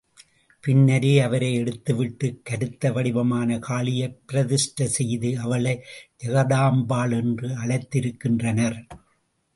பின்னரே 0.59 1.19
அவரை 1.19 1.53
எடுத்துவிட்டு 1.55 2.39
கருத்த 2.43 2.91
வடிவமான 2.91 3.59
காளியைப் 3.59 4.17
பிரதிஷ்டை 4.25 4.87
செய்து, 4.87 5.39
அவளை 5.39 5.83
ஜகதாம்பாள் 6.23 7.13
என்று 7.13 7.47
அழைத்திருக்கின்றனர். 7.47 8.87